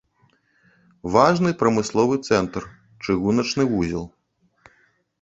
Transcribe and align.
Важны 1.17 1.51
прамысловы 1.61 2.15
цэнтр, 2.31 2.63
чыгуначны 3.03 3.63
вузел. 3.75 4.05